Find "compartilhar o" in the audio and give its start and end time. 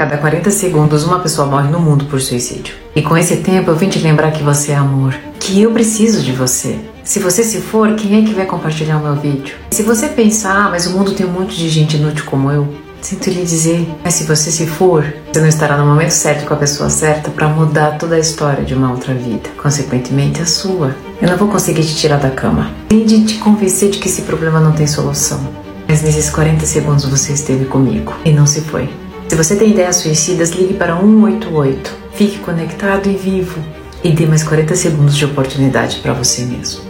8.46-9.02